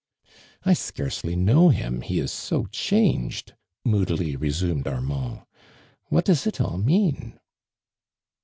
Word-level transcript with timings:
"I 0.65 0.73
scarcely 0.73 1.35
know 1.35 1.69
him, 1.69 2.01
he 2.01 2.17
is 2.19 2.31
so 2.31 2.65
changed!" 2.71 3.53
moodily 3.85 4.35
resumed 4.35 4.87
Armand. 4.87 5.41
"What 6.07 6.25
doea 6.25 6.47
it 6.47 6.59
all 6.59 6.79
mean?" 6.79 7.39